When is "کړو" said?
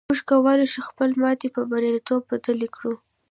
2.75-2.93